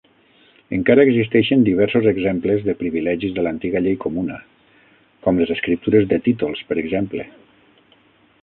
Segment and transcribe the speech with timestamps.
[0.77, 4.39] Encara existeixen diversos exemples de privilegis de l'antiga llei comuna,
[5.27, 7.29] com les escriptures de títols, per exemple.